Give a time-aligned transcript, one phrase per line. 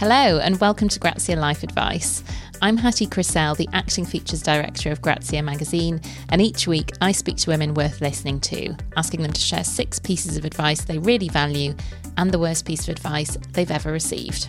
[0.00, 2.24] Hello, and welcome to Grazia Life Advice.
[2.62, 7.36] I'm Hattie Crisell, the Acting Features Director of Grazia magazine, and each week I speak
[7.36, 11.28] to women worth listening to, asking them to share six pieces of advice they really
[11.28, 11.74] value
[12.16, 14.48] and the worst piece of advice they've ever received.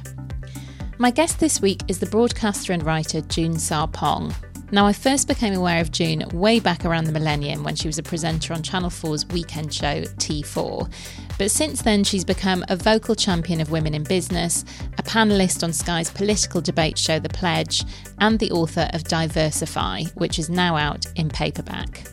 [0.99, 4.33] My guest this week is the broadcaster and writer June Sarpong.
[4.73, 7.97] Now, I first became aware of June way back around the millennium when she was
[7.97, 10.89] a presenter on Channel 4's weekend show T4.
[11.41, 14.63] But since then, she's become a vocal champion of women in business,
[14.99, 17.83] a panelist on Sky's political debate show The Pledge,
[18.19, 22.03] and the author of Diversify, which is now out in paperback.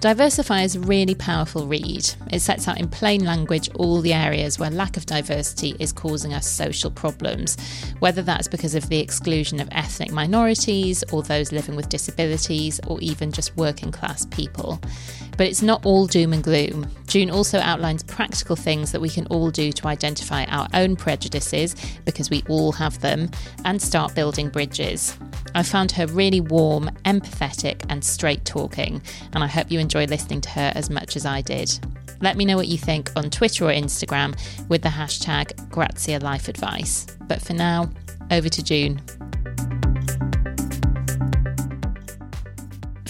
[0.00, 2.04] Diversify is a really powerful read.
[2.30, 6.34] It sets out in plain language all the areas where lack of diversity is causing
[6.34, 7.56] us social problems,
[8.00, 13.00] whether that's because of the exclusion of ethnic minorities or those living with disabilities or
[13.00, 14.78] even just working class people.
[15.36, 16.86] But it's not all doom and gloom.
[17.06, 21.74] June also outlines practical things that we can all do to identify our own prejudices,
[22.04, 23.30] because we all have them,
[23.64, 25.16] and start building bridges.
[25.54, 30.40] I found her really warm, empathetic, and straight talking, and I hope you enjoy listening
[30.42, 31.78] to her as much as I did.
[32.20, 36.48] Let me know what you think on Twitter or Instagram with the hashtag Grazia Life
[36.48, 37.06] Advice.
[37.28, 37.90] But for now,
[38.30, 39.02] over to June.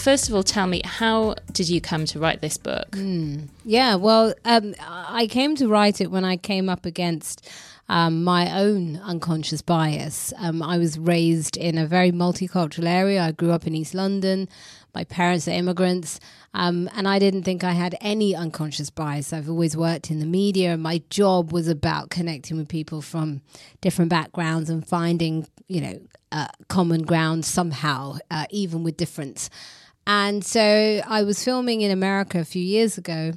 [0.05, 2.91] First of all, tell me, how did you come to write this book?
[2.91, 3.49] Mm.
[3.65, 7.49] Yeah, well, um, I came to write it when I came up against
[7.89, 10.31] um, my own unconscious bias.
[10.37, 13.23] Um, I was raised in a very multicultural area.
[13.23, 14.47] I grew up in East London.
[14.95, 16.21] My parents are immigrants.
[16.53, 19.33] Um, and I didn't think I had any unconscious bias.
[19.33, 23.41] I've always worked in the media, and my job was about connecting with people from
[23.81, 25.99] different backgrounds and finding, you know,
[26.31, 29.49] uh, common ground somehow, uh, even with difference.
[30.07, 33.33] And so I was filming in America a few years ago,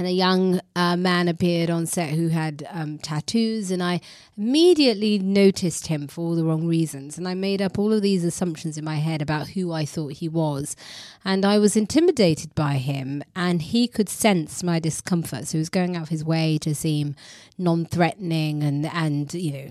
[0.00, 4.00] and a young uh, man appeared on set who had um, tattoos, and I
[4.36, 7.18] immediately noticed him for all the wrong reasons.
[7.18, 10.14] And I made up all of these assumptions in my head about who I thought
[10.14, 10.74] he was.
[11.22, 15.48] And I was intimidated by him, and he could sense my discomfort.
[15.48, 17.14] So he was going out of his way to seem
[17.58, 19.70] non threatening and, and, you know,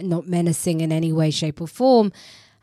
[0.00, 2.12] not menacing in any way, shape, or form.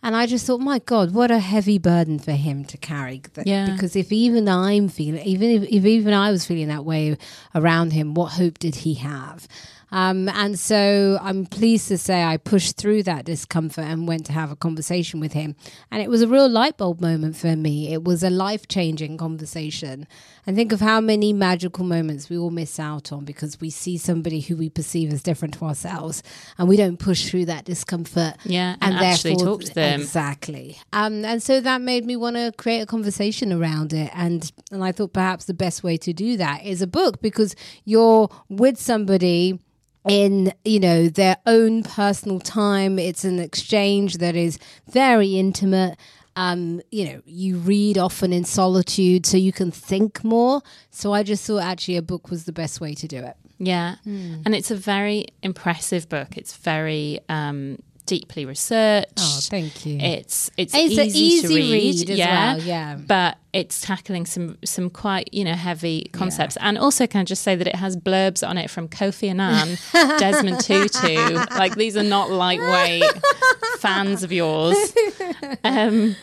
[0.03, 3.22] And I just thought, my God, what a heavy burden for him to carry.
[3.44, 3.72] Yeah.
[3.72, 7.18] Because if even I'm feeling, even if, if even I was feeling that way
[7.56, 9.47] around him, what hope did he have?
[9.91, 14.33] Um, and so I'm pleased to say I pushed through that discomfort and went to
[14.33, 15.55] have a conversation with him.
[15.91, 17.93] And it was a real light bulb moment for me.
[17.93, 20.07] It was a life changing conversation.
[20.45, 23.97] And think of how many magical moments we all miss out on because we see
[23.97, 26.23] somebody who we perceive as different to ourselves
[26.57, 28.35] and we don't push through that discomfort.
[28.43, 30.01] Yeah, and, and actually talk to them.
[30.01, 30.77] Exactly.
[30.93, 34.11] Um, and so that made me want to create a conversation around it.
[34.13, 37.55] And, and I thought perhaps the best way to do that is a book because
[37.85, 39.59] you're with somebody
[40.07, 43.00] in you know their own personal time.
[43.00, 44.59] It's an exchange that is
[44.90, 45.97] very intimate.
[46.35, 50.62] Um, you know you read often in solitude so you can think more.
[50.91, 53.35] So i just thought actually a book was the best way to do it.
[53.59, 53.96] Yeah.
[54.06, 54.44] Mm.
[54.46, 56.38] and it's a very impressive book.
[56.38, 59.12] It's very um, deeply researched.
[59.19, 60.00] Oh, thank you.
[60.00, 62.95] It's it's, it's easy, easy, to read, read yeah, well, yeah.
[62.95, 66.69] But it's tackling some some quite you know heavy concepts, yeah.
[66.69, 69.78] and also can I just say that it has blurbs on it from Kofi Annan,
[70.19, 71.16] Desmond Tutu.
[71.56, 73.03] Like these are not lightweight
[73.79, 74.75] fans of yours.
[75.63, 76.16] Um,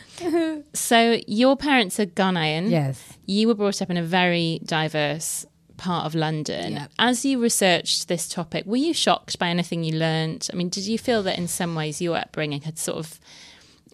[0.73, 2.71] so your parents are Ghanaian.
[2.71, 3.19] Yes.
[3.27, 5.47] You were brought up in a very diverse
[5.85, 6.73] part of London.
[6.73, 6.87] Yeah.
[6.99, 10.49] As you researched this topic, were you shocked by anything you learned?
[10.51, 13.21] I mean, did you feel that in some ways your upbringing had sort of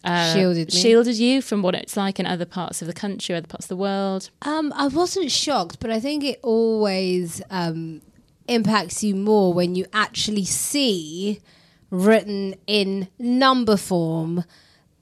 [0.04, 3.48] uh, shielded shielded you from what it's like in other parts of the country, other
[3.48, 4.30] parts of the world?
[4.42, 8.02] Um, I wasn't shocked, but I think it always um,
[8.46, 11.40] impacts you more when you actually see
[11.90, 14.44] written in number form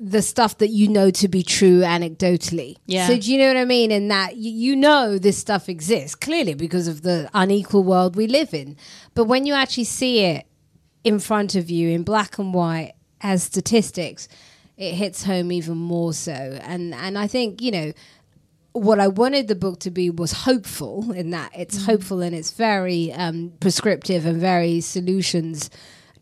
[0.00, 2.76] the stuff that you know to be true anecdotally.
[2.86, 3.08] Yeah.
[3.08, 3.90] So do you know what I mean?
[3.90, 8.26] In that you, you know this stuff exists clearly because of the unequal world we
[8.26, 8.76] live in.
[9.14, 10.46] But when you actually see it
[11.02, 14.28] in front of you in black and white as statistics,
[14.76, 16.32] it hits home even more so.
[16.32, 17.92] And and I think you know
[18.72, 21.86] what I wanted the book to be was hopeful in that it's mm.
[21.86, 25.70] hopeful and it's very um, prescriptive and very solutions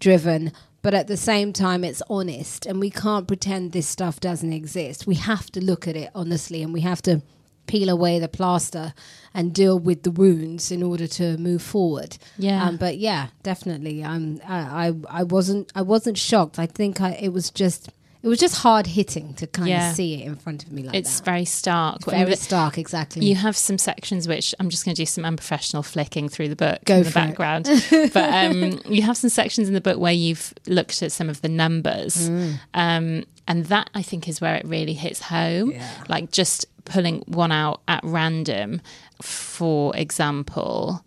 [0.00, 0.52] driven
[0.86, 5.04] but at the same time it's honest and we can't pretend this stuff doesn't exist.
[5.04, 7.22] We have to look at it honestly and we have to
[7.66, 8.94] peel away the plaster
[9.34, 12.18] and deal with the wounds in order to move forward.
[12.38, 12.62] Yeah.
[12.62, 14.04] Um, but yeah definitely.
[14.04, 16.56] I'm, I, I i wasn't i wasn't shocked.
[16.56, 17.90] I think I, it was just
[18.26, 19.90] it was just hard hitting to kind Yeah.
[19.90, 21.24] of see it in front of me like it's that.
[21.24, 22.00] very stark.
[22.08, 23.24] I mean, very stark, exactly.
[23.24, 26.56] You have some sections which I'm just going to do some unprofessional flicking through the
[26.56, 27.66] book Go in the background.
[28.12, 31.40] but um, you have some sections in the book where you've looked at some of
[31.40, 32.28] the numbers.
[32.28, 32.58] Mm.
[32.74, 35.70] Um, and that I think is where it really hits home.
[35.70, 35.88] Yeah.
[36.08, 38.80] Like just pulling one out at random,
[39.22, 41.04] for example.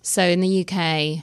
[0.00, 1.22] So in the UK,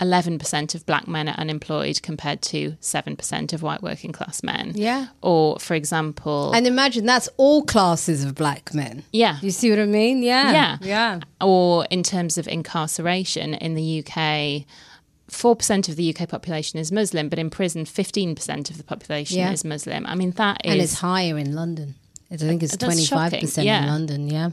[0.00, 4.72] 11% of black men are unemployed compared to 7% of white working class men.
[4.74, 5.08] Yeah.
[5.22, 9.04] Or, for example, and imagine that's all classes of black men.
[9.12, 9.38] yeah.
[9.42, 10.22] You see what I mean?
[10.22, 10.52] Yeah.
[10.52, 10.78] Yeah.
[10.82, 11.20] Yeah.
[11.40, 14.64] or in terms of incarceration in the UK,
[15.30, 19.52] 4% of the UK population is Muslim, but in prison, 15% of the population Yeah.
[19.52, 20.04] is Muslim.
[20.06, 20.72] I mean, that is.
[20.72, 21.94] And it's higher in London.
[22.32, 23.82] I think it's 25% yeah.
[23.82, 24.28] in London.
[24.28, 24.50] Yeah,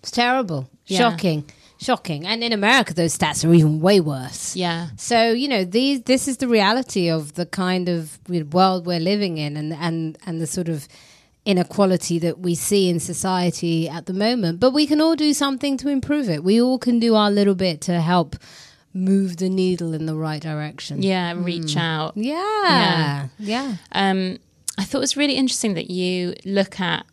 [0.00, 0.98] it's terrible, Yeah.
[0.98, 1.44] shocking,
[1.84, 2.26] shocking.
[2.26, 4.56] And in America, those stats are even way worse.
[4.56, 4.88] yeah.
[4.96, 8.18] So you know, these this is the reality of the kind of
[8.52, 10.88] world we're living in, and and and the sort of
[11.46, 14.60] inequality that we see in society at the moment.
[14.60, 16.42] But we can all do something to improve it.
[16.42, 18.36] We all can do our little bit to help
[18.94, 21.02] move the needle in the right direction.
[21.02, 22.16] Yeah, reach out.
[22.16, 23.28] Yeah.
[23.38, 23.76] Yeah.
[23.92, 24.38] Um,
[24.78, 27.04] I thought it was really interesting that you look at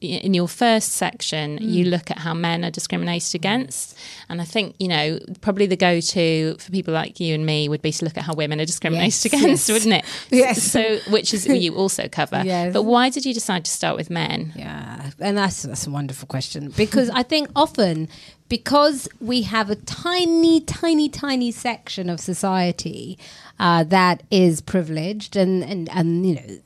[0.00, 1.90] in your first section, you Mm.
[1.90, 3.94] look at how men are discriminated against.
[4.28, 7.68] And I think, you know, probably the go to for people like you and me
[7.68, 9.70] would be to look at how women are discriminated Yes, against, yes.
[9.70, 10.04] wouldn't it?
[10.30, 10.62] Yes.
[10.62, 12.42] So, which is you also cover.
[12.44, 12.72] Yes.
[12.72, 14.52] But why did you decide to start with men?
[14.56, 18.08] Yeah, and that's that's a wonderful question because I think often
[18.48, 23.18] because we have a tiny, tiny, tiny section of society
[23.58, 26.58] uh, that is privileged and and and you know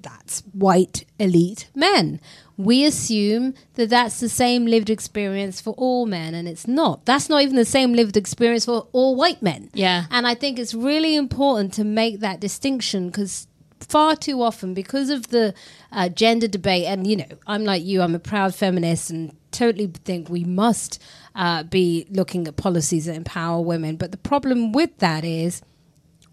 [0.00, 2.20] that's white elite men.
[2.56, 7.06] We assume that that's the same lived experience for all men, and it's not.
[7.06, 9.70] That's not even the same lived experience for all white men.
[9.72, 10.04] Yeah.
[10.10, 13.46] And I think it's really important to make that distinction because
[13.80, 15.54] far too often, because of the
[15.90, 19.86] uh, gender debate, and you know, I'm like you, I'm a proud feminist and totally
[20.04, 21.00] think we must
[21.34, 23.96] uh, be looking at policies that empower women.
[23.96, 25.62] But the problem with that is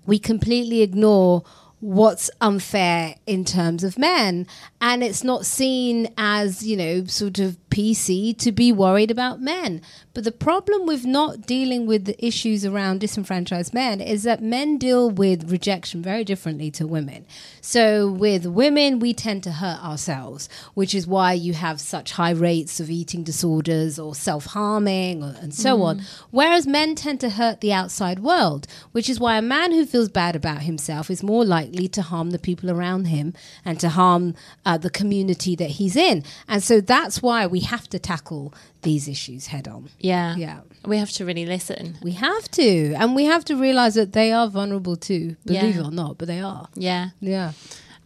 [0.05, 1.43] we completely ignore
[1.81, 4.45] what's unfair in terms of men
[4.81, 9.81] and it's not seen as you know sort of pc to be worried about men.
[10.13, 14.77] But the problem with not dealing with the issues around disenfranchised men is that men
[14.77, 17.25] deal with rejection very differently to women.
[17.61, 22.31] So with women we tend to hurt ourselves which is why you have such high
[22.31, 26.01] rates of eating disorders or self-harming or, and so on.
[26.31, 30.09] Whereas men tend to hurt the outside world which is why a man who feels
[30.09, 33.33] bad about himself is more likely to harm the people around him
[33.63, 34.33] and to harm
[34.65, 39.07] uh, the community that he's in and so that's why we have to tackle these
[39.07, 40.35] issues head on Yeah.
[40.35, 40.59] Yeah.
[40.85, 41.97] We have to really listen.
[42.01, 45.81] we have to and we have to realize that they are vulnerable too believe Yeah.
[45.81, 47.09] it or not but they are Yeah.
[47.19, 47.51] yeah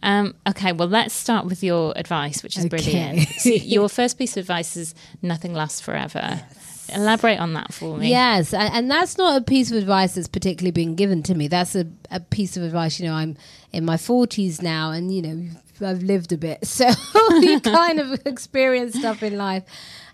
[0.02, 2.76] Um, okay, well, let's start with your advice, which is Okay.
[2.76, 3.26] brilliant.
[3.38, 6.42] So your first piece of advice is nothing lasts forever.
[6.94, 8.10] Elaborate on that for me.
[8.10, 11.48] Yes, and, that's not a piece of advice that's particularly been given to me.
[11.48, 13.00] That's a, a piece of advice.
[13.00, 13.38] You know, I'm
[13.72, 15.38] in my forties now, and you know,
[15.82, 16.88] I've lived a bit, so
[17.40, 19.64] you kind of experience stuff in life,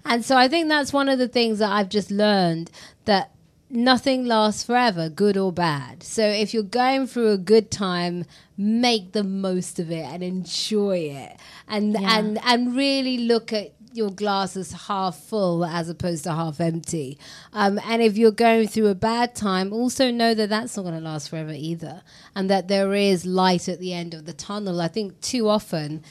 [0.05, 2.71] and so I think that's one of the things that I've just learned
[3.05, 3.31] that
[3.69, 6.03] nothing lasts forever, good or bad.
[6.03, 8.25] So if you're going through a good time,
[8.59, 11.37] make the most of it and enjoy it,
[11.69, 12.19] and Yeah.
[12.19, 17.19] and and really look at your glass as half full as opposed to half empty.
[17.53, 20.95] Um, and if you're going through a bad time, also know that that's not going
[20.95, 22.03] to last forever either,
[22.35, 24.81] and that there is light at the end of the tunnel.
[24.81, 26.03] I think too often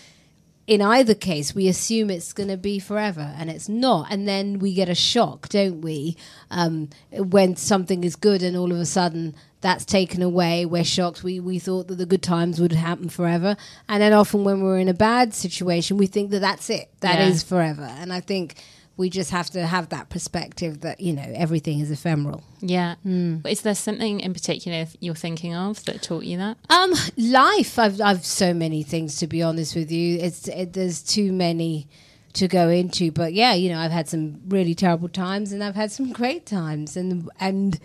[0.69, 4.11] in either case, we assume it's going to be forever, and it's not.
[4.11, 6.15] And then we get a shock, don't we?
[6.51, 10.65] Um, when something is good, and all of a sudden that's taken away.
[10.65, 11.23] We're shocked.
[11.23, 13.55] We we thought that the good times would happen forever,
[13.87, 16.89] and then often when we're in a bad situation, we think that that's it.
[17.01, 17.47] That is Yeah.
[17.49, 17.83] forever.
[17.83, 18.55] And I think
[18.97, 22.43] we just have to have that perspective that you know everything is ephemeral.
[22.61, 22.95] Yeah.
[23.03, 23.37] Hmm.
[23.47, 26.57] Is there something in particular you're thinking of that taught you that?
[26.69, 27.79] Um, life.
[27.79, 30.19] I've I've so many things to be honest with you.
[30.19, 31.87] It's it, there's too many
[32.33, 35.75] to go into, but yeah, you know, I've had some really terrible times and I've
[35.75, 37.79] had some great times, and and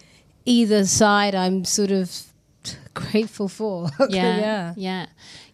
[0.44, 2.10] either side, I'm sort of
[2.94, 3.88] grateful for.
[4.08, 4.38] Yeah.
[4.38, 5.06] yeah, Yeah.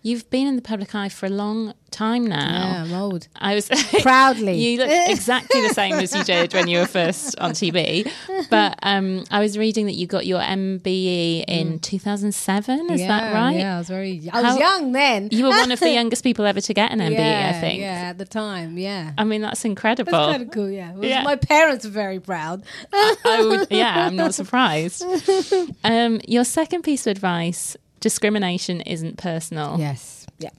[0.02, 2.37] You've been in the public eye for a long time yeah.
[2.37, 2.85] now.
[2.85, 3.28] I'm old.
[3.37, 3.69] I was
[4.02, 4.57] Proudly.
[4.59, 8.11] you look exactly the same as you did when you were first on TV.
[8.49, 12.90] But um, I was reading that you got your MBE in 2007.
[12.90, 13.57] Is yeah, that right?
[13.59, 14.28] Yeah, I was very.
[14.33, 15.28] I was How- young then.
[15.33, 17.80] You were one of the youngest people ever to get an MBE, yeah, I think.
[17.80, 18.78] Yeah, at the time.
[18.78, 19.12] Yeah.
[19.19, 20.12] I mean, that's incredible.
[20.12, 20.95] That's kind of cool, yeah.
[20.95, 21.25] Was- Yeah.
[21.25, 22.62] My parents were very proud.
[22.92, 25.04] I would, yeah, I'm not surprised.
[25.85, 29.76] Um, your second piece of advice discrimination isn't personal.
[29.78, 30.26] Yes.
[30.38, 30.50] Yeah.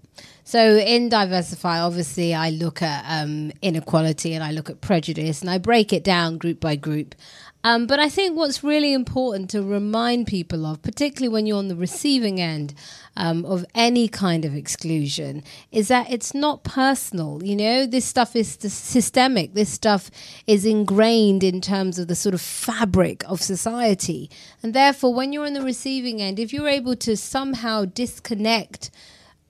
[0.43, 5.49] So in Diversify, obviously, I look at um, inequality and I look at prejudice and
[5.49, 7.15] I break it down group by group.
[7.63, 11.67] Um, but I think what's really important to remind people of, particularly when you're on
[11.67, 12.73] the receiving end
[13.15, 17.43] um, of any kind of exclusion, is that it's not personal.
[17.43, 19.53] You know, this stuff is systemic.
[19.53, 20.09] This stuff
[20.47, 24.29] is ingrained in terms of the sort of fabric of society.
[24.63, 28.89] And therefore, when you're on the receiving end, if you're able to somehow disconnect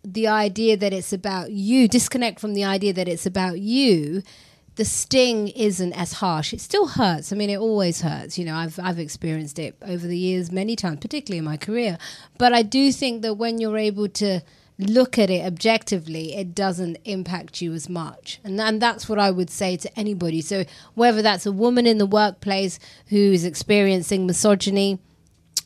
[0.03, 4.23] the idea that it's about you, disconnect from the idea that it's about you,
[4.81, 6.53] the sting isn't as harsh.
[6.53, 7.31] It still hurts.
[7.31, 8.39] I mean, it always hurts.
[8.39, 11.99] You know, I've I've experienced it over the years many times, particularly in my career.
[12.39, 14.41] But I do think that when you're able to
[14.79, 18.39] look at it objectively, it doesn't impact you as much.
[18.43, 20.41] And, and that's what I would say to anybody.
[20.41, 20.63] So
[20.95, 24.97] whether that's a woman in the workplace who is experiencing misogyny,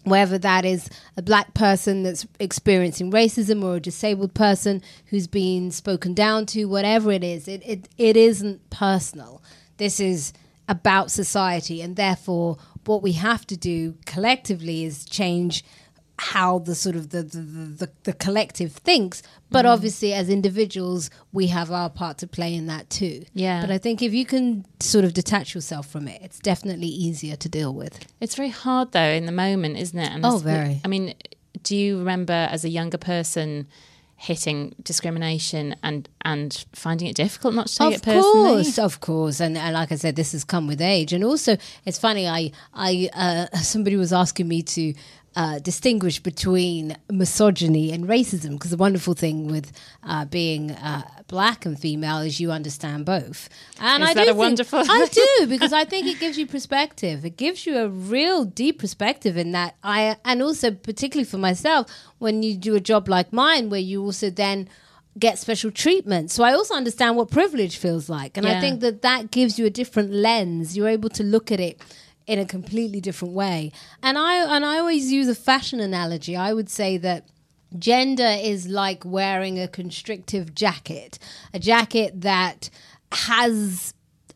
[0.05, 5.71] whether that is a black person that's experiencing racism or a disabled person who's been
[5.71, 9.41] spoken down to, whatever it is, it, it, it isn't personal.
[9.77, 10.31] This is
[10.67, 15.63] about society, and therefore, what we have to do collectively is change
[16.17, 19.69] how the sort of the the, the, the collective thinks but mm.
[19.69, 23.77] obviously as individuals we have our part to play in that too yeah but i
[23.77, 27.73] think if you can sort of detach yourself from it it's definitely easier to deal
[27.73, 31.13] with it's very hard though in the moment isn't it and oh very i mean
[31.63, 33.67] do you remember as a younger person
[34.17, 38.49] hitting discrimination and and finding it difficult not to take of it personally.
[38.49, 41.11] Of course, of course, and, and like I said, this has come with age.
[41.13, 42.27] And also, it's funny.
[42.27, 44.93] I I uh, somebody was asking me to
[45.35, 49.71] uh, distinguish between misogyny and racism because the wonderful thing with
[50.03, 53.49] uh, being uh, black and female is you understand both.
[53.79, 54.79] And is I that do a wonderful?
[54.79, 57.25] I do because I think it gives you perspective.
[57.25, 59.75] It gives you a real deep perspective in that.
[59.83, 64.01] I and also particularly for myself when you do a job like mine where you
[64.03, 64.69] also then
[65.19, 66.31] get special treatment.
[66.31, 68.57] So I also understand what privilege feels like, and yeah.
[68.57, 70.77] I think that that gives you a different lens.
[70.77, 71.81] You're able to look at it
[72.27, 73.71] in a completely different way.
[74.01, 76.35] And I and I always use a fashion analogy.
[76.35, 77.27] I would say that
[77.77, 81.19] gender is like wearing a constrictive jacket,
[81.53, 82.69] a jacket that
[83.11, 83.93] has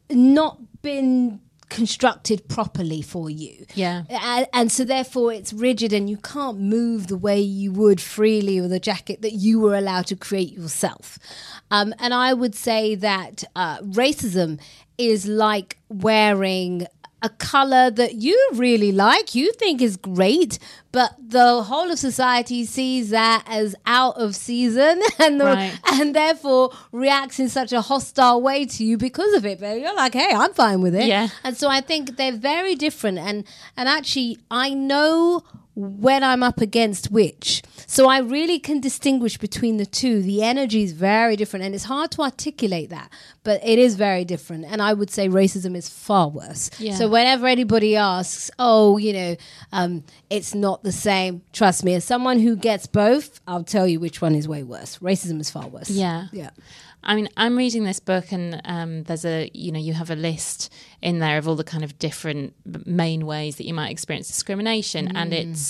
[0.09, 3.65] not been constructed properly for you.
[3.75, 4.03] Yeah.
[4.09, 8.59] And, and, so therefore it's rigid and you can't move the way you would freely
[8.59, 11.19] with a jacket that you were allowed to create yourself.
[11.69, 14.59] Um, and I would say that uh, racism
[14.97, 16.87] is like wearing
[17.21, 20.57] a color that you really like, you think is great,
[20.91, 25.79] but the whole of society sees that as out of season and the, right.
[25.93, 29.59] and therefore reacts in such a hostile way to you because of it.
[29.59, 31.05] But you're like, hey, I'm fine with it.
[31.07, 31.29] Yeah.
[31.43, 33.19] And so I think they're very different.
[33.19, 33.45] And
[33.75, 35.43] and actually, I know
[35.79, 37.63] when I'm up against which.
[37.87, 40.21] So I really can distinguish between the two.
[40.21, 43.09] The energy is very different, and it's hard to articulate that,
[43.43, 44.65] but it is very different.
[44.65, 46.69] And I would say racism is far worse.
[46.79, 46.95] Yeah.
[46.95, 49.35] So whenever anybody asks, oh, you know,
[49.71, 53.99] um, it's not the same, trust me, as someone who gets both, I'll tell you
[53.99, 54.99] which one is way worse.
[54.99, 55.89] Racism is far worse.
[55.89, 56.27] Yeah.
[56.31, 56.51] Yeah.
[57.03, 60.15] I mean, I'm reading this book, and um, there's a you know you have a
[60.15, 60.71] list
[61.01, 62.53] in there of all the kind of different
[62.85, 65.11] main ways that you might experience discrimination, mm.
[65.15, 65.68] and it's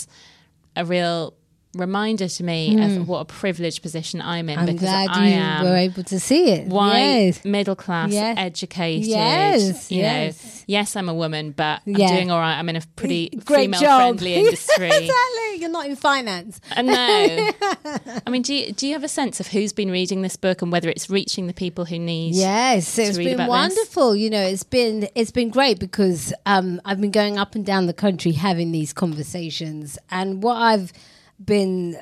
[0.75, 1.33] a real
[1.75, 2.83] reminder to me mm.
[2.83, 3.05] of hmm.
[3.05, 6.19] what a privileged position I'm in I'm because glad I you am were able to
[6.19, 6.67] see it.
[6.67, 7.45] White, yes.
[7.45, 8.37] middle class, yes.
[8.39, 9.05] educated.
[9.05, 10.43] Yes, you yes.
[10.43, 12.07] know, yes, I'm a woman, but yeah.
[12.07, 12.57] I'm doing all right.
[12.57, 13.99] I'm in a pretty Great female job.
[13.99, 14.87] friendly industry.
[14.87, 15.55] exactly.
[15.57, 16.59] You're not in finance.
[16.75, 16.93] Uh, no.
[18.25, 20.63] I mean, do you, do you have a sense of who's been reading this book
[20.63, 22.33] and whether it's reaching the people who need?
[22.33, 24.13] Yes, it's been wonderful.
[24.13, 24.21] This?
[24.21, 27.85] You know, it's been it's been great because um, I've been going up and down
[27.85, 30.91] the country having these conversations, and what I've
[31.43, 32.01] been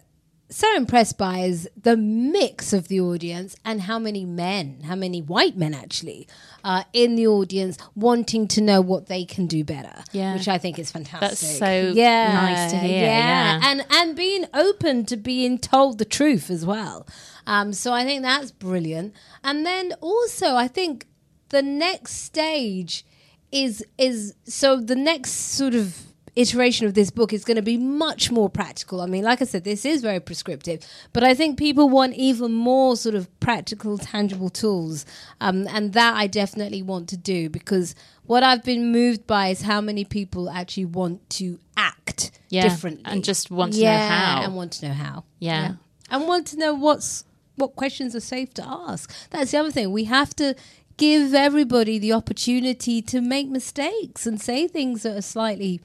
[0.49, 5.21] so impressed by is the mix of the audience and how many men, how many
[5.21, 6.27] white men actually,
[6.63, 10.03] are in the audience wanting to know what they can do better.
[10.11, 11.19] Yeah, which I think is fantastic.
[11.19, 13.03] That's so yeah, nice to hear.
[13.03, 13.59] Yeah.
[13.59, 13.59] yeah.
[13.63, 17.07] and and being open to being told the truth as well.
[17.45, 19.13] Um, so I think that's brilliant.
[19.43, 21.07] And then also, I think
[21.49, 23.05] the next stage
[23.51, 26.06] is is so the next sort of
[26.39, 29.01] iteration of this book is going to be much more practical.
[29.01, 32.53] I mean, like I said, this is very prescriptive, but I think people want even
[32.53, 35.05] more sort of practical, tangible tools.
[35.41, 39.61] Um, and that I definitely want to do because what I've been moved by is
[39.61, 43.03] how many people actually want to act yeah, differently.
[43.05, 44.43] And just want to yeah, know how.
[44.43, 45.23] And want to know how.
[45.39, 45.61] Yeah.
[45.61, 45.73] yeah.
[46.09, 47.23] And want to know what's
[47.55, 49.11] what questions are safe to ask.
[49.31, 49.91] That's the other thing.
[49.91, 50.55] We have to
[50.97, 55.81] give everybody the opportunity to make mistakes and say things that are slightly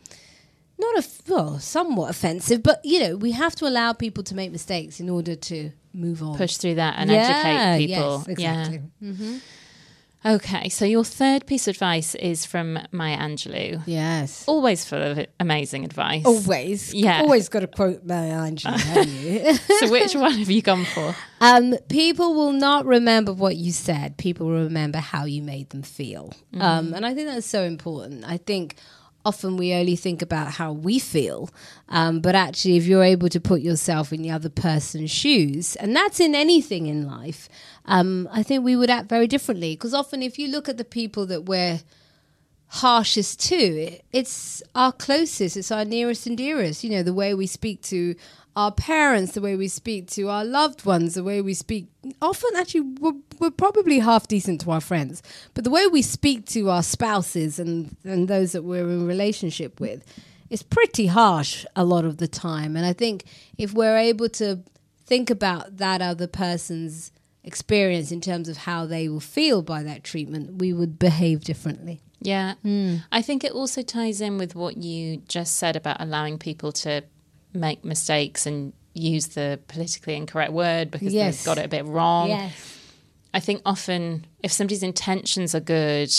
[0.82, 4.52] not a well, somewhat offensive, but you know, we have to allow people to make
[4.52, 6.36] mistakes in order to move on.
[6.36, 8.24] Push through that and Yeah, educate people.
[8.26, 8.82] Yes, exactly.
[9.00, 9.38] Yeah.
[10.24, 13.82] Okay, so your third piece of advice is from Maya Angelou.
[13.86, 14.44] Yes.
[14.46, 16.24] Always full of amazing advice.
[16.24, 16.94] Always.
[16.94, 17.22] Yeah.
[17.22, 19.54] Always got to quote Maya Angelou, haven't you?
[19.80, 21.16] So which one have you gone for?
[21.40, 24.16] Um, people will not remember what you said.
[24.16, 26.32] People will remember how you made them feel.
[26.54, 28.24] Um, and I think that's so important.
[28.24, 28.76] I think
[29.24, 31.50] often we only think about how we feel.
[31.88, 35.94] Um, but actually, if you're able to put yourself in the other person's shoes, and
[35.94, 37.48] that's in anything in life,
[37.86, 39.74] um, I think we would act very differently.
[39.74, 41.80] Because often, if you look at the people that we're
[42.68, 46.82] harshest to, it, it's our closest, it's our nearest and dearest.
[46.82, 48.14] You know, the way we speak to
[48.54, 51.86] our parents, the way we speak to our loved ones, the way we speak.
[52.20, 55.22] Often, actually, we're, we're probably half decent to our friends,
[55.54, 59.80] but the way we speak to our spouses and, and those that we're in relationship
[59.80, 60.04] with
[60.50, 62.76] is pretty harsh a lot of the time.
[62.76, 63.24] And I think
[63.56, 64.60] if we're able to
[65.06, 67.10] think about that other person's
[67.44, 72.00] experience in terms of how they will feel by that treatment, we would behave differently.
[72.20, 72.54] Yeah.
[72.62, 72.96] Hmm.
[73.10, 77.02] I think it also ties in with what you just said about allowing people to
[77.52, 81.38] make mistakes and use the politically incorrect word because Yes.
[81.38, 82.28] they've got it a bit wrong.
[82.28, 82.78] Yes.
[83.34, 86.12] I think often if somebody's intentions are good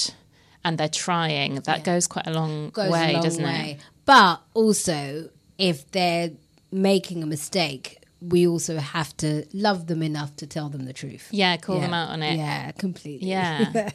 [0.66, 3.78] and they're trying, that goes quite a long goes way, a long doesn't way.
[3.80, 3.86] it?
[4.06, 6.32] But also, if they're
[6.72, 11.28] making a mistake, we also have to love them enough to tell them the truth.
[11.32, 11.82] Yeah, call Yeah.
[11.82, 12.38] them out on it.
[12.38, 13.28] Yeah, completely.
[13.30, 13.90] Yeah.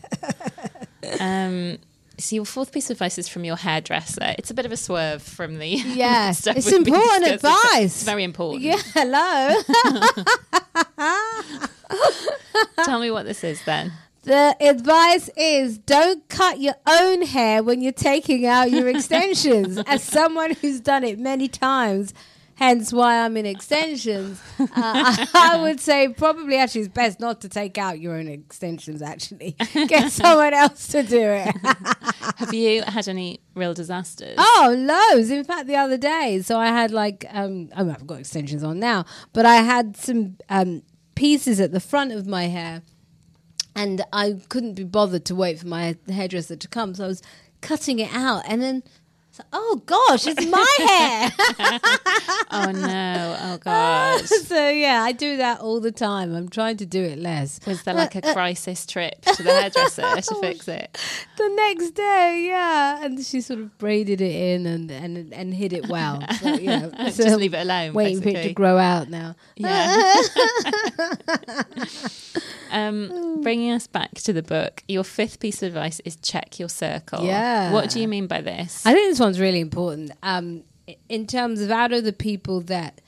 [1.21, 1.79] um,
[2.19, 4.35] so your fourth piece of advice is from your hairdresser.
[4.39, 7.55] It's a bit of a swerve from the Yes, stuff it's important advice.
[7.85, 8.63] It's very important.
[8.63, 9.63] Yeah, hello.
[12.85, 13.93] Tell me what this is then.
[14.25, 19.79] the advice is don't cut your own hair when you're taking out your extensions.
[19.87, 22.13] As someone who's done it many times,
[22.59, 27.41] hence why I'm in extensions, uh, I, I would say probably actually it's best not
[27.43, 29.01] to take out your own extensions.
[29.01, 29.53] Actually,
[29.87, 31.55] get someone else to do it.
[32.37, 34.35] Have you had any real disasters?
[34.37, 35.31] Oh, loads.
[35.31, 38.65] In fact, the other day, so I had like, um, I mean, I've got extensions
[38.65, 40.83] on now, but I had some um,
[41.15, 42.83] pieces at the front of my hair,
[43.77, 47.23] and I couldn't be bothered to wait for my hairdresser to come, so I was
[47.61, 48.83] cutting it out, and then.
[49.39, 51.81] Like, Oh gosh, it's my hair.
[52.51, 53.37] Oh no!
[53.41, 54.25] Oh god!
[54.27, 56.35] so yeah, I do that all the time.
[56.35, 57.61] I'm trying to do it less.
[57.67, 60.99] Was there like a crisis trip to the hairdresser to fix it?
[61.37, 65.73] the next day, yeah, and she sort of braided it in and and and hid
[65.73, 66.21] it well.
[66.41, 67.93] So, know, so Just leave it alone.
[67.95, 69.35] waiting for it to grow out now.
[69.57, 70.15] Yeah.
[72.71, 76.69] um, bringing us back to the book, your fifth piece of advice is check your
[76.69, 77.25] circle.
[77.25, 77.73] Yeah.
[77.73, 78.85] What do you mean by this?
[78.87, 80.11] I think this one's really important.
[80.23, 80.65] Um,
[81.11, 83.03] in terms of out of the people that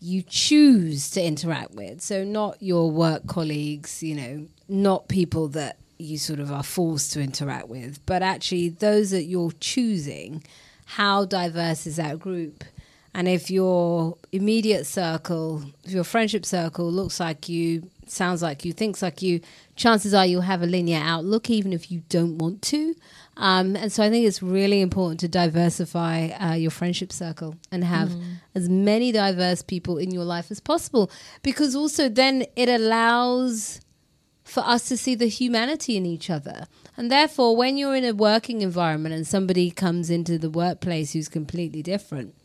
[0.00, 5.76] you choose to interact with, so not your work colleagues, you know, not people that
[5.98, 10.42] you sort of are forced to interact with, but actually those that you're choosing.
[10.86, 12.64] How diverse is that group?
[13.14, 18.72] And if your immediate circle, if your friendship circle looks like you, sounds like you,
[18.72, 19.40] thinks like you,
[19.74, 22.94] chances are you'll have a linear outlook, even if you don't want to.
[23.36, 27.84] Um, and so I think it's really important to diversify uh, your friendship circle and
[27.84, 28.12] have
[28.54, 31.10] as many diverse people in your life as possible,
[31.42, 33.80] because also then it allows
[34.44, 36.66] for us to see the humanity in each other.
[36.96, 41.28] And therefore, when you're in a working environment and somebody comes into the workplace who's
[41.28, 42.35] completely different,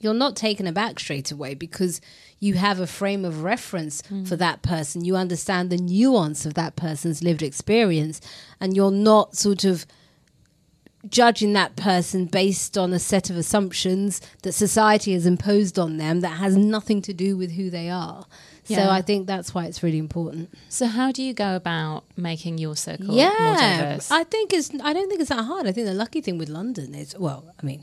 [0.00, 2.00] you're not taken aback straight away because
[2.38, 4.26] you have a frame of reference mm.
[4.26, 5.04] for that person.
[5.04, 8.20] You understand the nuance of that person's lived experience,
[8.58, 9.86] and you're not sort of
[11.08, 16.20] judging that person based on a set of assumptions that society has imposed on them
[16.20, 18.26] that has nothing to do with who they are.
[18.64, 20.54] So I think that's why it's really important.
[20.68, 24.12] So, how do you go about making your circle more Yeah, diverse?
[24.12, 24.70] I think it's.
[24.82, 25.66] I don't think it's that hard.
[25.66, 27.82] I think the lucky thing with London is, well, I mean,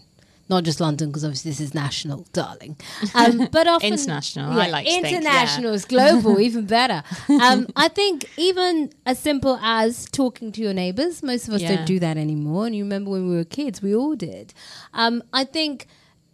[0.49, 2.77] not just London because obviously this is national, darling,
[3.13, 4.97] um, but often International, I like yeah.
[4.99, 7.03] international is global, even better.
[7.29, 11.21] Um, I think even as simple as talking to your neighbours.
[11.23, 11.75] Most of us Yeah.
[11.75, 12.65] don't do that anymore.
[12.67, 14.53] And you remember when we were kids, we all did.
[14.93, 15.87] Um, I think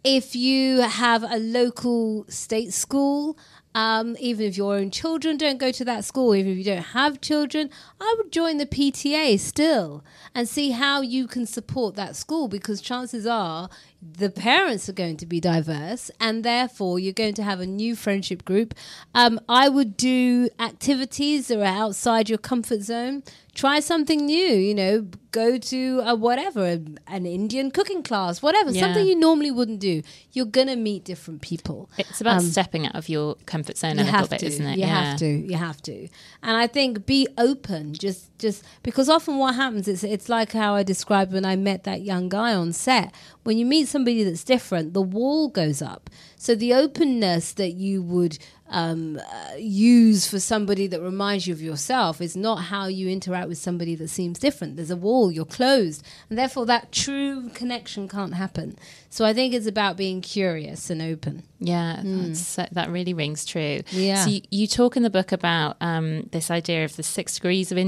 [0.04, 3.36] if you have a local state school.
[3.74, 6.82] Um, even if your own children don't go to that school, even if you don't
[6.92, 12.14] have children, I would join the PTA still and see how you can support that
[12.14, 13.68] school because chances are
[14.00, 17.96] the parents are going to be diverse, and therefore you're going to have a new
[17.96, 18.74] friendship group.
[19.14, 23.22] Um, I would do activities that are outside your comfort zone.
[23.54, 24.36] Try something new,
[24.68, 26.66] you know, go to a whatever,
[27.06, 28.80] an Indian cooking class, whatever, Yeah.
[28.82, 30.02] something you normally wouldn't do.
[30.32, 31.88] You're going to meet different people.
[31.96, 34.46] It's about Um, stepping out of your comfort zone a you little have bit, to.
[34.46, 34.78] isn't it?
[34.78, 35.26] You have to.
[35.26, 36.08] You have to.
[36.42, 37.94] And I think be open.
[37.94, 41.84] Just, just because often what happens is it's like how I described when I met
[41.84, 43.14] that young guy on set.
[43.42, 46.10] When you meet somebody that's different, the wall goes up.
[46.36, 51.62] So the openness that you would um, uh, use for somebody that reminds you of
[51.62, 54.76] yourself is not how you interact with somebody that seems different.
[54.76, 55.30] There's a wall.
[55.30, 58.76] You're closed, and therefore that true connection can't happen.
[59.10, 61.44] So I think it's about being curious and open.
[61.60, 63.82] Yeah, that's, that really rings true.
[63.90, 64.24] Yeah.
[64.24, 67.70] So you, you talk in the book about um, this idea of the six degrees
[67.70, 67.78] of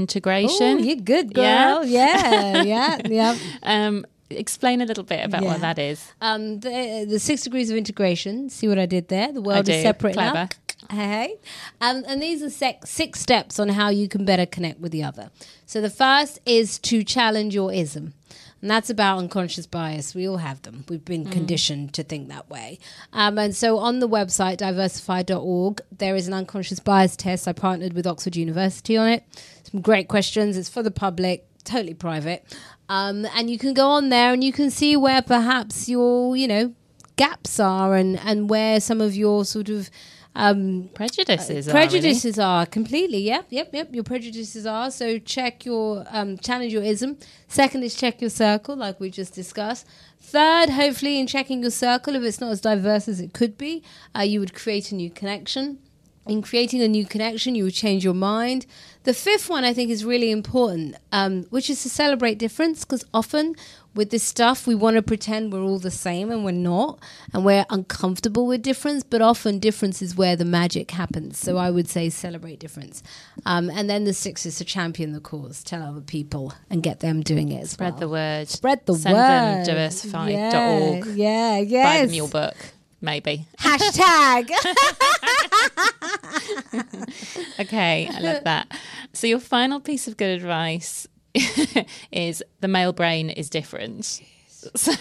[0.49, 0.83] Oh, integration.
[0.87, 1.73] you're good, Yeah?
[1.73, 1.85] girl.
[1.97, 3.35] Yeah, yeah, yeah.
[3.63, 5.49] Um, explain a little bit about Yeah.
[5.51, 6.11] what that is.
[6.21, 8.49] Um, the, the six degrees of integration.
[8.49, 9.31] See what I did there?
[9.31, 10.33] The world is separate Clever.
[10.33, 10.95] now.
[10.95, 11.35] Hey,
[11.81, 15.03] um, and these are six, six steps on how you can better connect with the
[15.03, 15.31] other.
[15.65, 18.13] So the first is to challenge your ism.
[18.67, 20.13] And that's about unconscious bias.
[20.13, 20.83] We all have them.
[20.89, 22.79] We've been conditioned to think that way.
[23.13, 27.47] Um, and so on the website, diversify.org, there is an unconscious bias test.
[27.47, 29.23] I partnered with Oxford University on it.
[29.71, 30.57] Some great questions.
[30.57, 32.43] It's for the public, totally private.
[32.89, 36.49] Um, and you can go on there and you can see where perhaps your, you
[36.49, 36.73] know,
[37.17, 39.89] gaps are and, and where some of your sort of
[40.37, 41.67] um, Prejudices.
[41.67, 43.17] are, prejudices are, completely.
[43.17, 43.89] Yep, yep, yep.
[43.91, 44.91] Your prejudices are.
[44.91, 47.17] So check your um, challenge your ism.
[47.47, 49.87] Second is check your circle, like we just discussed.
[50.21, 53.83] Third, hopefully, in checking your circle, if it's not as diverse as it could be,
[54.15, 55.79] uh, you would create a new connection.
[56.27, 58.65] In creating a new connection, you would change your mind.
[59.03, 63.05] The fifth one I think is really important, um, which is to celebrate difference, because
[63.13, 63.55] often
[63.97, 66.99] with this stuff, we want to pretend we're all the same and we're not,
[67.33, 71.37] and we're uncomfortable with difference, but often difference is where the magic happens.
[71.37, 73.01] So I would say celebrate difference.
[73.45, 76.99] Um, and then the sixth is to champion the cause, tell other people and get
[76.99, 77.99] them doing it as Spread well.
[77.99, 78.47] the word.
[78.47, 79.01] Spread the word.
[79.01, 79.65] Send word.
[79.65, 81.05] them diversify.org.
[81.17, 82.07] Yeah, yeah, Buy yes.
[82.07, 82.55] them your book,
[83.01, 83.47] maybe.
[83.59, 84.51] Hashtag.
[87.59, 88.71] Okay, I love that.
[89.13, 91.07] So your final piece of good advice
[92.11, 94.21] is the male brain is different.
[94.75, 94.91] So,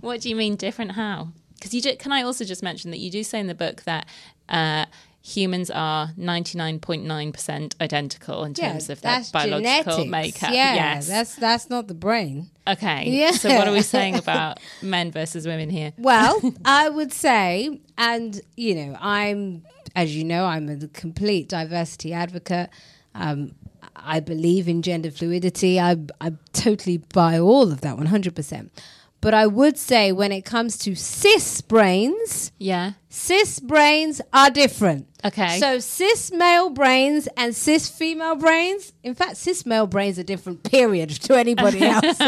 [0.00, 0.92] what do you mean different?
[0.92, 1.28] How?
[1.54, 3.84] Because you do, can I also just mention that you do say in the book
[3.84, 4.06] that
[4.48, 4.86] uh,
[5.26, 10.10] humans are ninety nine point nine percent identical in terms of their biological genetics.
[10.10, 10.50] makeup.
[10.52, 11.08] Yeah, yes.
[11.08, 12.50] that's that's not the brain.
[12.66, 13.08] okay.
[13.08, 13.32] Yeah.
[13.32, 15.92] So what are we saying about men versus women here?
[15.98, 22.12] Well, I would say, and you know, I'm, as you know, I'm a complete diversity
[22.12, 22.70] advocate.
[23.14, 23.54] Um,
[24.04, 25.78] I believe in gender fluidity.
[25.80, 28.72] I I totally buy all of that, one hundred percent.
[29.22, 32.92] But I would say, when it comes to cis brains, Yeah.
[33.08, 35.08] cis brains are different.
[35.24, 35.58] Okay.
[35.58, 40.62] So cis male brains and cis female brains, in fact, cis male brains are different,
[40.70, 42.18] period, to anybody else.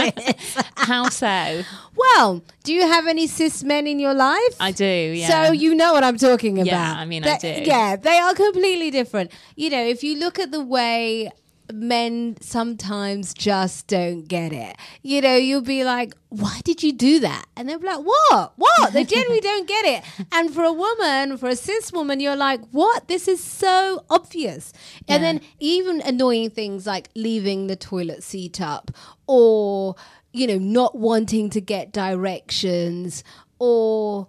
[0.77, 1.63] How so?
[1.95, 4.57] well, do you have any cis men in your life?
[4.59, 4.85] I do.
[4.85, 5.29] Yeah.
[5.29, 6.67] So you know what I'm talking about.
[6.67, 7.49] Yeah, I mean, I do.
[7.65, 9.31] Yeah, they are completely different.
[9.57, 11.31] You know, if you look at the way
[11.73, 17.21] men sometimes just don't get it, you know, you'll be like, why did you do
[17.21, 17.47] that?
[17.57, 18.53] And they'll be like, what?
[18.57, 18.93] What?
[18.93, 20.05] They generally don't get it.
[20.33, 23.09] And for a woman, for a cis woman, you're like, what?
[23.09, 24.73] This is so obvious.
[25.09, 28.91] And then even annoying things like leaving the toilet seat up
[29.27, 29.97] or,
[30.33, 33.25] you know, not wanting to get directions
[33.59, 34.29] or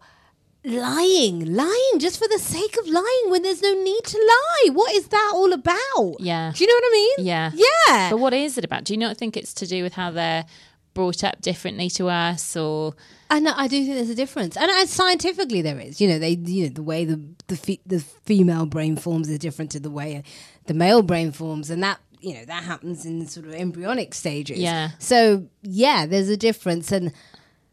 [0.69, 4.69] lying, lying just for the sake of lying when there's no need to lie.
[4.73, 6.17] What is that all about?
[6.19, 6.51] Yeah.
[6.55, 7.27] Do you know what I mean?
[7.27, 7.51] Yeah.
[7.53, 8.09] Yeah.
[8.09, 8.83] But what is it about?
[8.85, 10.45] Do you not think it's to do with how they're
[10.93, 12.93] brought up differently to us or
[13.31, 16.01] I know, I do think there's a difference, and, and scientifically there is.
[16.01, 19.37] You know, they, you know, the way the the fe- the female brain forms is
[19.37, 20.23] different to the way
[20.65, 24.57] the male brain forms, and that you know that happens in sort of embryonic stages.
[24.57, 24.89] Yeah.
[24.97, 27.13] So yeah, there's a difference, and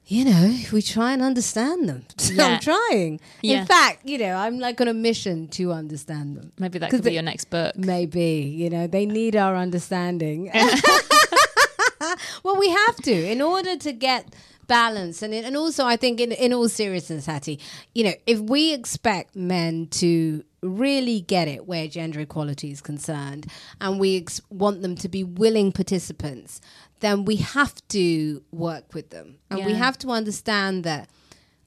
[0.09, 2.05] you know, we try and understand them.
[2.37, 2.45] Yeah.
[2.47, 3.21] I'm trying.
[3.41, 3.61] Yeah.
[3.61, 6.53] In fact, you know, I'm like on a mission to understand them.
[6.59, 7.75] maybe that could be your next book?
[7.77, 10.51] Maybe, you know, they need our understanding.
[12.43, 14.35] well, we have to in order to get
[14.67, 15.23] balance.
[15.23, 17.61] And, and also, I think, in, in all seriousness, Hattie,
[17.95, 23.47] you know, if we expect men to really get it where gender equality is concerned
[23.81, 26.61] and we ex- want them to be willing participants,
[27.01, 29.39] then we have to work with them.
[29.51, 31.09] And we have to understand that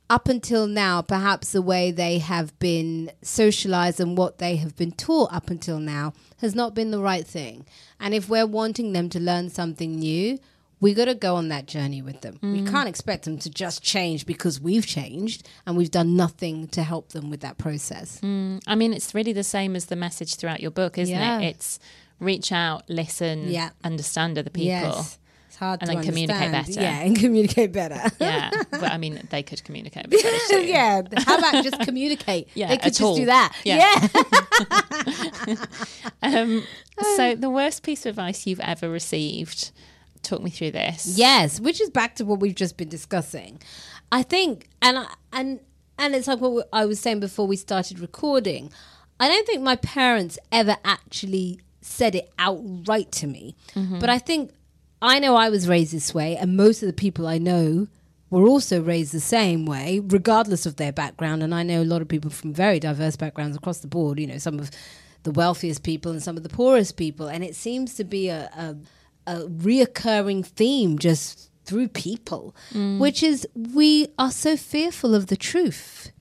[0.10, 4.92] up until now, perhaps the way they have been socialized and what they have been
[4.92, 7.66] taught up until now has not been the right thing.
[8.00, 10.40] And if we're wanting them to learn something new,
[10.80, 12.40] we got to go on that journey with them.
[12.42, 12.72] We mm.
[12.72, 17.10] can't expect them to just change because we've changed and we've done nothing to help
[17.10, 18.20] them with that process.
[18.22, 18.62] Mm.
[18.66, 21.40] I mean, it's really the same as the message throughout your book, isn't Yeah.
[21.42, 21.50] it?
[21.50, 21.80] It's
[22.20, 23.70] reach out, listen, Yeah.
[23.84, 24.68] understand other people.
[24.68, 25.19] Yes.
[25.60, 26.72] Hard And then communicate better.
[26.72, 28.02] Yeah, and communicate better.
[28.20, 30.10] Yeah, but I mean, they could communicate.
[30.10, 30.62] better too.
[30.66, 31.02] yeah.
[31.18, 32.48] How about just communicate?
[32.54, 33.18] Yeah, they could just all.
[33.18, 33.54] do that.
[33.66, 34.08] Yeah.
[35.48, 35.56] yeah.
[36.22, 36.64] Um,
[37.18, 39.72] so, the worst piece of advice you've ever received.
[40.22, 41.18] Talk me through this.
[41.18, 43.62] Yes, which is back to what we've just been discussing.
[44.14, 45.60] I think, and I, and
[45.98, 48.72] and it's like what I was saying before we started recording.
[49.20, 53.56] I don't think my parents ever actually said it outright to me,
[54.00, 54.52] but I think
[55.02, 57.88] I know I was raised this way, and most of the people I know
[58.30, 61.42] were also raised the same way, regardless of their background.
[61.42, 64.20] And I know a lot of people from very diverse backgrounds across the board.
[64.20, 64.72] You know, some of
[65.24, 68.50] the wealthiest people and some of the poorest people, and it seems to be a,
[68.56, 68.76] a
[69.30, 72.98] a reoccurring theme just through people, mm.
[72.98, 76.12] which is we are so fearful of the truth.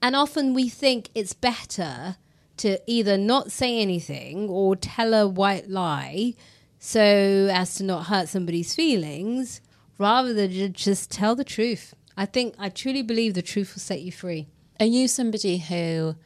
[0.00, 2.16] And often we think it's better
[2.58, 6.34] to either not say anything or tell a white lie
[6.78, 9.60] so as to not hurt somebody's feelings
[9.98, 11.94] rather than just tell the truth.
[12.16, 14.48] I think, I truly believe the truth will set you free.
[14.80, 16.16] Are you somebody who,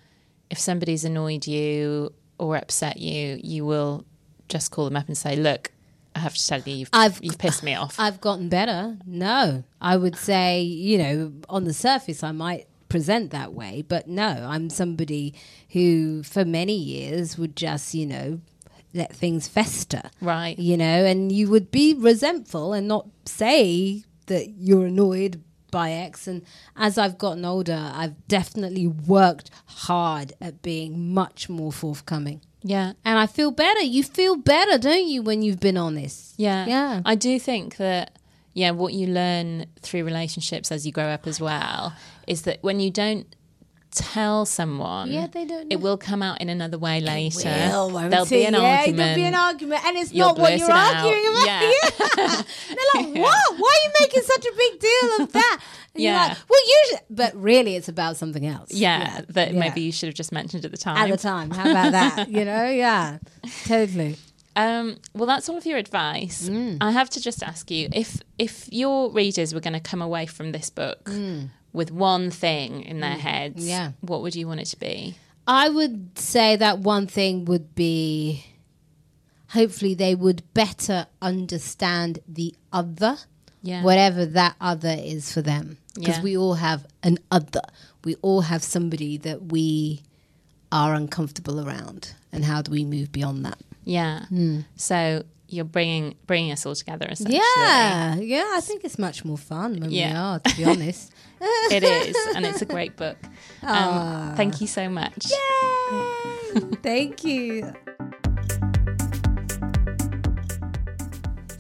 [0.51, 4.05] if somebody's annoyed you or upset you, you will
[4.49, 5.71] just call them up and say, "Look,
[6.15, 8.99] I have to tell you, you've, I've- you've pissed me off." I've gotten better.
[9.07, 14.09] No, I would say, you know, on the surface, I might present that way, but
[14.09, 15.35] no, I'm somebody
[15.71, 18.41] who, for many years, would just, you know,
[18.93, 20.11] let things fester.
[20.21, 20.59] Right.
[20.59, 26.27] You know, and you would be resentful and not say that you're annoyed by X.
[26.27, 26.43] And
[26.77, 32.41] as I've gotten older, I've definitely worked hard at being much more forthcoming.
[32.63, 32.93] Yeah.
[33.05, 33.81] And I feel better.
[33.81, 36.35] You feel better, don't you, when you've been honest?
[36.37, 36.67] Yeah.
[36.67, 37.03] Yeah.
[37.05, 38.19] I do think that,
[38.53, 41.95] yeah, what you learn through relationships as you grow up as well
[42.27, 43.35] is that when you don't
[43.93, 45.75] tell someone, Yeah, they don't know.
[45.75, 47.49] it will come out in another way later.
[47.49, 48.49] Will, won't There'll be it?
[48.49, 48.97] an yeah, argument.
[48.97, 50.97] There'll be an argument, and it's You'll not what you're it out.
[50.97, 51.47] arguing about.
[51.47, 52.43] Yeah.
[52.69, 53.59] They're like, "What?
[53.59, 55.59] Why are you making such a big deal of that?"
[55.95, 56.27] And Yeah.
[56.29, 58.73] like, well, usually, but really, it's about something else.
[58.73, 59.59] Yeah, that yeah.
[59.61, 60.97] maybe you should have just mentioned at the time.
[60.97, 61.51] at the time.
[61.51, 62.29] How about that?
[62.31, 63.19] you know, yeah,
[63.67, 64.17] totally.
[64.57, 66.49] Um, well, that's all of your advice.
[66.49, 66.79] Mm.
[66.81, 70.27] I have to just ask you if if your readers were going to come away
[70.27, 71.09] from this book
[71.73, 73.69] with one thing in their heads, Mm.
[73.69, 73.93] Yeah.
[74.01, 75.17] what would you want it to be?
[75.47, 78.45] I would say that one thing would be
[79.49, 83.19] hopefully they would better understand the other,
[83.63, 83.83] Yeah.
[83.83, 85.79] whatever that other is for them.
[85.95, 86.23] Because Yeah.
[86.23, 87.63] we all have an other.
[88.05, 90.03] We all have somebody that we
[90.71, 92.15] are uncomfortable around.
[92.33, 93.59] And how do we move beyond that?
[93.85, 94.27] Yeah.
[94.27, 94.61] Hmm.
[94.77, 97.39] So you're bringing bringing us all together essentially.
[97.39, 101.13] Yeah, yeah, I think it's much more fun when we are, to be honest.
[101.71, 103.17] It is, and it's a great book.
[103.63, 104.29] Ah.
[104.29, 105.31] Um, thank you so much.
[105.31, 106.61] Yay!
[106.83, 107.73] Thank you.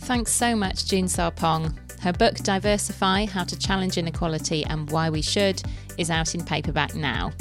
[0.00, 1.74] Thanks so much, June Sarpong.
[2.00, 5.62] Her book, Diversify How to Challenge Inequality and Why We Should,
[5.96, 7.32] is out in paperback now.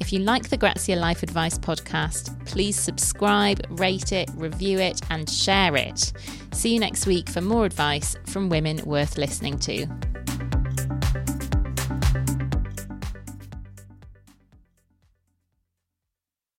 [0.00, 5.28] If you like the Grazia Life Advice podcast, please subscribe, rate it, review it, and
[5.28, 6.12] share it.
[6.52, 9.86] See you next week for more advice from women worth listening to.